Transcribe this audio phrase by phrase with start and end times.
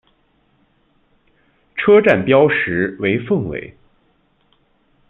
[1.77, 3.75] 车站标识为凤尾。